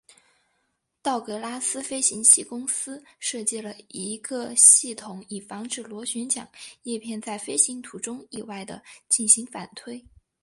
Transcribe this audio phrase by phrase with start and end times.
[1.03, 6.49] 道格拉斯飞行器公司设计了一个系统以防止螺旋桨
[6.81, 10.03] 叶片在飞行途中意外地进行反推。